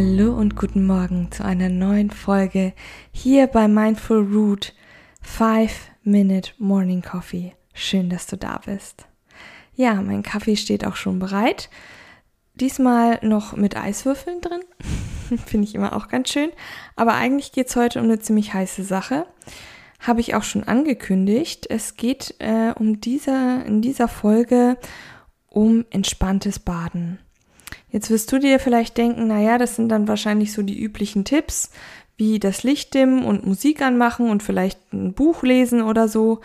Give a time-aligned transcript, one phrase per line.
[0.00, 2.72] Hallo und guten Morgen zu einer neuen Folge
[3.10, 4.72] hier bei Mindful Root
[5.22, 5.72] 5
[6.04, 7.56] Minute Morning Coffee.
[7.74, 9.08] Schön, dass du da bist.
[9.74, 11.68] Ja, mein Kaffee steht auch schon bereit.
[12.54, 14.60] Diesmal noch mit Eiswürfeln drin.
[15.46, 16.50] Finde ich immer auch ganz schön.
[16.94, 19.26] Aber eigentlich geht es heute um eine ziemlich heiße Sache.
[19.98, 21.66] Habe ich auch schon angekündigt.
[21.68, 24.76] Es geht äh, um dieser, in dieser Folge
[25.48, 27.18] um entspanntes Baden.
[27.90, 31.70] Jetzt wirst du dir vielleicht denken, naja, das sind dann wahrscheinlich so die üblichen Tipps,
[32.16, 36.40] wie das Licht dimmen und Musik anmachen und vielleicht ein Buch lesen oder so.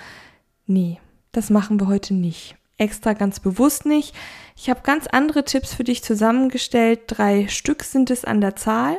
[0.65, 0.99] Nee,
[1.31, 4.13] das machen wir heute nicht extra ganz bewusst nicht.
[4.55, 7.01] Ich habe ganz andere Tipps für dich zusammengestellt.
[7.07, 8.97] Drei Stück sind es an der Zahl.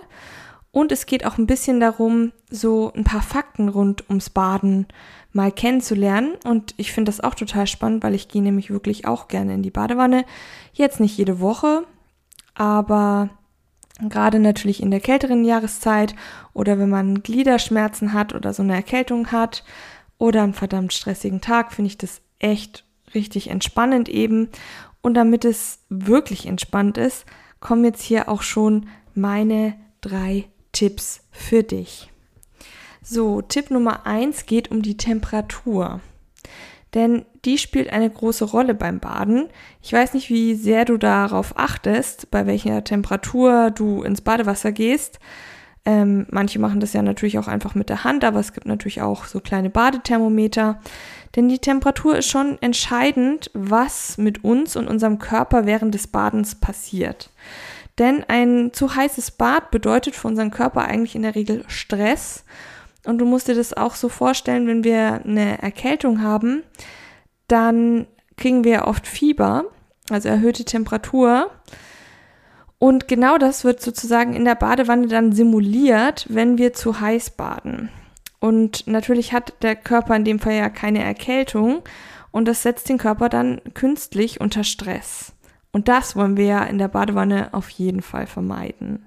[0.70, 4.88] Und es geht auch ein bisschen darum, so ein paar Fakten rund ums Baden
[5.33, 6.34] mal kennenzulernen.
[6.44, 9.62] Und ich finde das auch total spannend, weil ich gehe nämlich wirklich auch gerne in
[9.62, 10.25] die Badewanne.
[10.72, 11.84] Jetzt nicht jede Woche,
[12.55, 13.30] aber
[14.00, 16.14] gerade natürlich in der kälteren Jahreszeit
[16.52, 19.64] oder wenn man Gliederschmerzen hat oder so eine Erkältung hat
[20.19, 24.48] oder einen verdammt stressigen Tag, finde ich das echt richtig entspannend eben.
[25.00, 27.27] Und damit es wirklich entspannt ist,
[27.60, 32.10] kommen jetzt hier auch schon meine drei Tipps für dich.
[33.02, 36.00] So, Tipp Nummer eins geht um die Temperatur.
[36.94, 39.48] Denn die spielt eine große Rolle beim Baden.
[39.83, 45.19] Ich weiß nicht, wie sehr du darauf achtest, bei welcher Temperatur du ins Badewasser gehst.
[45.87, 49.03] Ähm, manche machen das ja natürlich auch einfach mit der Hand, aber es gibt natürlich
[49.03, 50.81] auch so kleine Badethermometer.
[51.37, 56.55] Denn die Temperatur ist schon entscheidend, was mit uns und unserem Körper während des Badens
[56.55, 57.31] passiert.
[57.99, 62.44] Denn ein zu heißes Bad bedeutet für unseren Körper eigentlich in der Regel Stress.
[63.05, 66.62] Und du musst dir das auch so vorstellen, wenn wir eine Erkältung haben,
[67.49, 68.06] dann
[68.37, 69.65] kriegen wir oft Fieber,
[70.10, 71.50] also erhöhte Temperatur.
[72.78, 77.91] Und genau das wird sozusagen in der Badewanne dann simuliert, wenn wir zu heiß baden.
[78.41, 81.82] Und natürlich hat der Körper in dem Fall ja keine Erkältung
[82.31, 85.32] und das setzt den Körper dann künstlich unter Stress.
[85.72, 89.06] Und das wollen wir ja in der Badewanne auf jeden Fall vermeiden.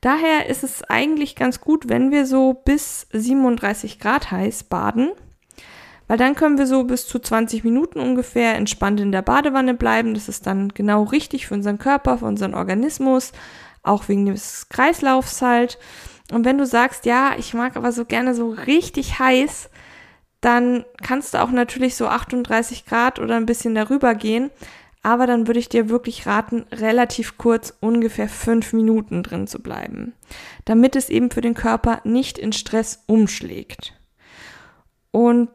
[0.00, 5.10] Daher ist es eigentlich ganz gut, wenn wir so bis 37 Grad heiß baden,
[6.10, 10.12] weil dann können wir so bis zu 20 Minuten ungefähr entspannt in der Badewanne bleiben.
[10.12, 13.30] Das ist dann genau richtig für unseren Körper, für unseren Organismus,
[13.84, 15.78] auch wegen des Kreislaufs halt.
[16.32, 19.70] Und wenn du sagst, ja, ich mag aber so gerne so richtig heiß,
[20.40, 24.50] dann kannst du auch natürlich so 38 Grad oder ein bisschen darüber gehen.
[25.04, 30.14] Aber dann würde ich dir wirklich raten, relativ kurz, ungefähr fünf Minuten drin zu bleiben,
[30.64, 33.94] damit es eben für den Körper nicht in Stress umschlägt.
[35.12, 35.50] Und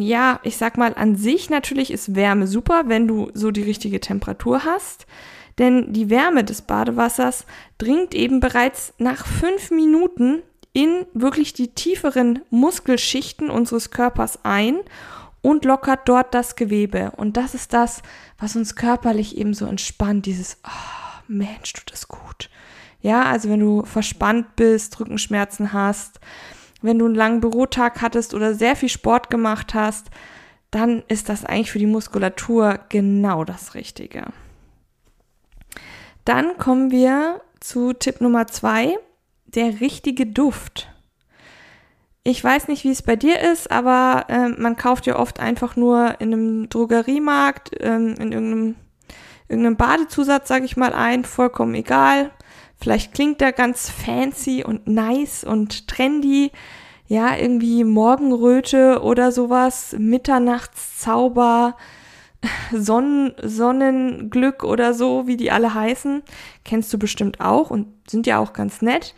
[0.00, 4.00] ja, ich sag mal, an sich natürlich ist Wärme super, wenn du so die richtige
[4.00, 5.06] Temperatur hast
[5.60, 7.44] denn die Wärme des Badewassers
[7.76, 14.78] dringt eben bereits nach fünf Minuten in wirklich die tieferen Muskelschichten unseres Körpers ein
[15.42, 17.12] und lockert dort das Gewebe.
[17.16, 18.02] Und das ist das,
[18.38, 22.48] was uns körperlich eben so entspannt, dieses, oh, Mensch, tut das gut.
[23.02, 26.20] Ja, also wenn du verspannt bist, Rückenschmerzen hast,
[26.82, 30.10] wenn du einen langen Bürotag hattest oder sehr viel Sport gemacht hast,
[30.70, 34.26] dann ist das eigentlich für die Muskulatur genau das Richtige.
[36.24, 38.96] Dann kommen wir zu Tipp Nummer zwei,
[39.46, 40.88] der richtige Duft.
[42.22, 45.76] Ich weiß nicht, wie es bei dir ist, aber äh, man kauft ja oft einfach
[45.76, 48.76] nur in einem Drogeriemarkt, ähm, in irgendeinem,
[49.48, 52.30] irgendeinem Badezusatz, sage ich mal, ein, vollkommen egal.
[52.80, 56.50] Vielleicht klingt der ganz fancy und nice und trendy.
[57.06, 61.76] Ja, irgendwie Morgenröte oder sowas, Mitternachtszauber,
[62.72, 66.22] Sonnen, Sonnenglück oder so, wie die alle heißen,
[66.64, 69.14] kennst du bestimmt auch und sind ja auch ganz nett.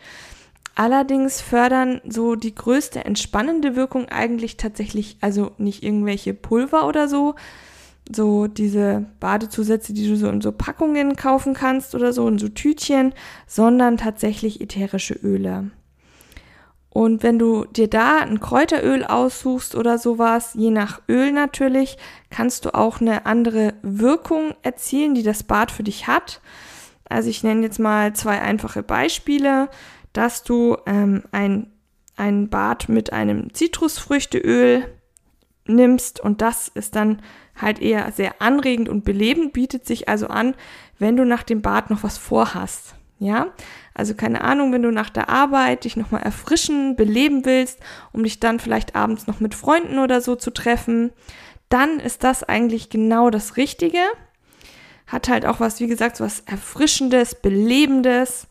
[0.75, 7.35] Allerdings fördern so die größte entspannende Wirkung eigentlich tatsächlich, also nicht irgendwelche Pulver oder so,
[8.13, 12.49] so diese Badezusätze, die du so in so Packungen kaufen kannst oder so in so
[12.49, 13.13] Tütchen,
[13.47, 15.71] sondern tatsächlich ätherische Öle.
[16.89, 21.97] Und wenn du dir da ein Kräuteröl aussuchst oder sowas, je nach Öl natürlich,
[22.29, 26.39] kannst du auch eine andere Wirkung erzielen, die das Bad für dich hat.
[27.09, 29.69] Also ich nenne jetzt mal zwei einfache Beispiele,
[30.13, 31.73] dass du ähm, ein
[32.15, 34.85] ein Bad mit einem Zitrusfrüchteöl
[35.65, 37.21] nimmst und das ist dann
[37.55, 40.55] halt eher sehr anregend und belebend, bietet sich also an,
[40.99, 42.95] wenn du nach dem Bad noch was vorhast.
[43.19, 43.53] Ja,
[43.93, 47.79] also keine Ahnung, wenn du nach der Arbeit dich nochmal erfrischen, beleben willst,
[48.11, 51.11] um dich dann vielleicht abends noch mit Freunden oder so zu treffen,
[51.69, 53.99] dann ist das eigentlich genau das Richtige.
[55.07, 58.47] Hat halt auch was, wie gesagt, was Erfrischendes, Belebendes.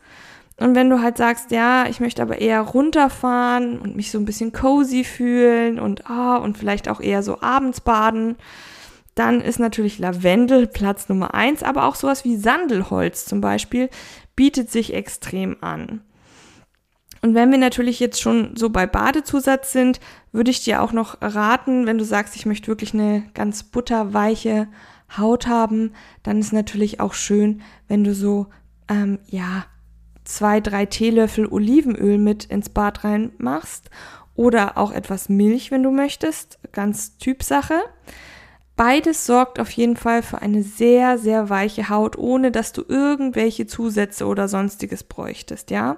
[0.57, 4.25] Und wenn du halt sagst, ja, ich möchte aber eher runterfahren und mich so ein
[4.25, 8.37] bisschen cozy fühlen und ah, und vielleicht auch eher so abends baden,
[9.15, 13.89] dann ist natürlich Lavendel Platz Nummer eins, aber auch sowas wie Sandelholz zum Beispiel
[14.35, 16.01] bietet sich extrem an.
[17.21, 20.01] Und wenn wir natürlich jetzt schon so bei Badezusatz sind,
[20.31, 24.67] würde ich dir auch noch raten, wenn du sagst, ich möchte wirklich eine ganz butterweiche
[25.17, 28.47] Haut haben, dann ist natürlich auch schön, wenn du so,
[28.89, 29.65] ähm, ja,
[30.23, 33.89] zwei, drei Teelöffel Olivenöl mit ins Bad reinmachst
[34.35, 37.79] oder auch etwas Milch, wenn du möchtest, ganz Typsache.
[38.75, 43.67] Beides sorgt auf jeden Fall für eine sehr, sehr weiche Haut, ohne dass du irgendwelche
[43.67, 45.97] Zusätze oder sonstiges bräuchtest, ja.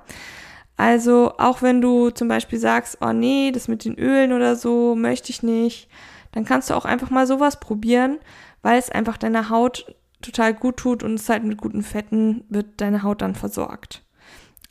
[0.77, 4.93] Also auch wenn du zum Beispiel sagst, oh nee, das mit den Ölen oder so
[4.95, 5.87] möchte ich nicht,
[6.33, 8.19] dann kannst du auch einfach mal sowas probieren,
[8.61, 12.81] weil es einfach deiner Haut total gut tut und es halt mit guten Fetten wird
[12.81, 14.04] deine Haut dann versorgt.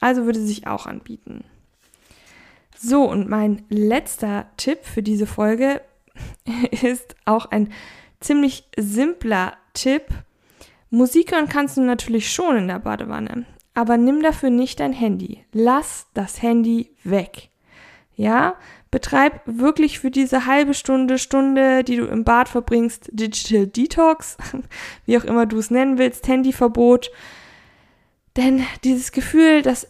[0.05, 1.45] Also würde sich auch anbieten.
[2.77, 5.81] So, und mein letzter Tipp für diese Folge
[6.83, 7.73] ist auch ein
[8.21, 10.03] ziemlich simpler Tipp.
[10.91, 15.43] Musik hören kannst du natürlich schon in der Badewanne, aber nimm dafür nicht dein Handy.
[15.55, 17.49] Lass das Handy weg.
[18.15, 18.57] Ja,
[18.91, 24.37] betreib wirklich für diese halbe Stunde, Stunde, die du im Bad verbringst, Digital Detox,
[25.07, 27.11] wie auch immer du es nennen willst, Handyverbot.
[28.37, 29.87] Denn dieses Gefühl, dass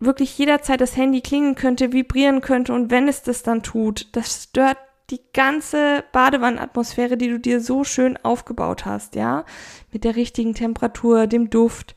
[0.00, 4.44] wirklich jederzeit das Handy klingen könnte, vibrieren könnte und wenn es das dann tut, das
[4.44, 4.78] stört
[5.10, 9.44] die ganze Badewannenatmosphäre, die du dir so schön aufgebaut hast, ja,
[9.92, 11.94] mit der richtigen Temperatur, dem Duft,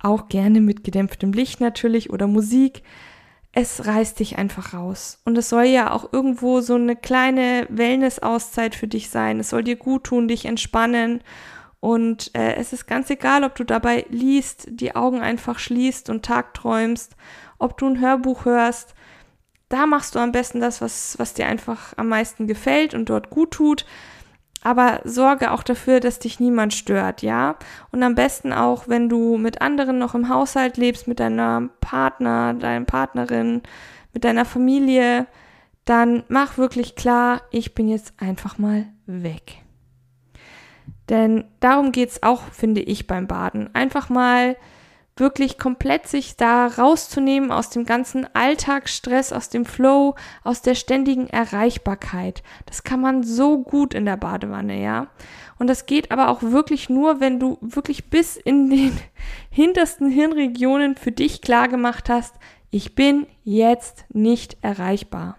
[0.00, 2.82] auch gerne mit gedämpftem Licht natürlich oder Musik.
[3.52, 5.20] Es reißt dich einfach raus.
[5.24, 9.40] Und es soll ja auch irgendwo so eine kleine Wellness-Auszeit für dich sein.
[9.40, 11.22] Es soll dir gut tun, dich entspannen.
[11.84, 16.24] Und äh, es ist ganz egal, ob du dabei liest, die Augen einfach schließt und
[16.24, 17.14] tagträumst,
[17.58, 18.94] ob du ein Hörbuch hörst
[19.74, 23.30] da machst du am besten das, was, was dir einfach am meisten gefällt und dort
[23.30, 23.84] gut tut.
[24.62, 27.56] Aber sorge auch dafür, dass dich niemand stört, ja?
[27.90, 32.54] Und am besten auch, wenn du mit anderen noch im Haushalt lebst, mit deiner Partner,
[32.54, 33.62] deiner Partnerin,
[34.12, 35.26] mit deiner Familie,
[35.84, 39.63] dann mach wirklich klar, ich bin jetzt einfach mal weg.
[41.08, 43.74] Denn darum geht's auch, finde ich, beim Baden.
[43.74, 44.56] Einfach mal
[45.16, 51.28] wirklich komplett sich da rauszunehmen aus dem ganzen Alltagsstress, aus dem Flow, aus der ständigen
[51.28, 52.42] Erreichbarkeit.
[52.66, 55.08] Das kann man so gut in der Badewanne, ja.
[55.58, 58.98] Und das geht aber auch wirklich nur, wenn du wirklich bis in den
[59.50, 62.34] hintersten Hirnregionen für dich klar gemacht hast,
[62.70, 65.36] ich bin jetzt nicht erreichbar.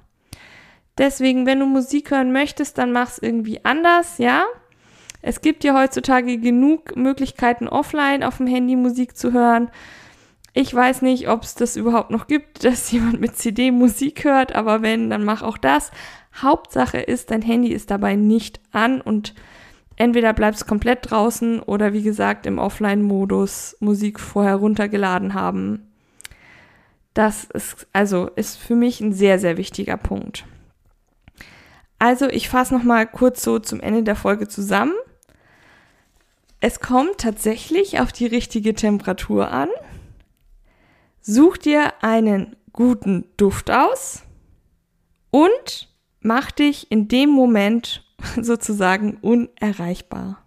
[0.98, 4.46] Deswegen, wenn du Musik hören möchtest, dann mach's irgendwie anders, ja.
[5.28, 9.72] Es gibt ja heutzutage genug Möglichkeiten, offline auf dem Handy Musik zu hören.
[10.54, 14.54] Ich weiß nicht, ob es das überhaupt noch gibt, dass jemand mit CD Musik hört,
[14.54, 15.90] aber wenn, dann mach auch das.
[16.40, 19.34] Hauptsache ist, dein Handy ist dabei nicht an und
[19.96, 25.92] entweder bleibst komplett draußen oder wie gesagt im Offline-Modus Musik vorher runtergeladen haben.
[27.16, 30.46] Das ist also ist für mich ein sehr sehr wichtiger Punkt.
[31.98, 34.94] Also ich fasse noch mal kurz so zum Ende der Folge zusammen.
[36.68, 39.70] Es kommt tatsächlich auf die richtige Temperatur an.
[41.22, 44.24] Such dir einen guten Duft aus
[45.30, 48.04] und mach dich in dem Moment
[48.42, 50.44] sozusagen unerreichbar.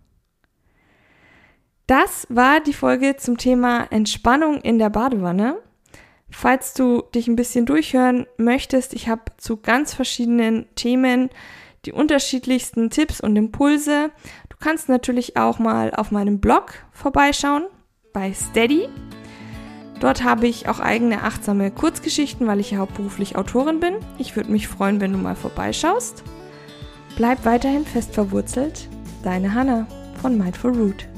[1.87, 5.63] Das war die Folge zum Thema Entspannung in der Badewanne.
[6.31, 11.31] Falls du dich ein bisschen durchhören möchtest, ich habe zu ganz verschiedenen Themen
[11.85, 14.11] die unterschiedlichsten Tipps und Impulse
[14.61, 17.65] kannst natürlich auch mal auf meinem Blog vorbeischauen
[18.12, 18.88] bei Steady.
[20.00, 23.97] Dort habe ich auch eigene achtsame Kurzgeschichten, weil ich ja hauptberuflich Autorin bin.
[24.19, 26.23] Ich würde mich freuen, wenn du mal vorbeischaust.
[27.17, 28.88] Bleib weiterhin fest verwurzelt.
[29.25, 29.88] Deine Hanna
[30.21, 31.09] von Mindful Root.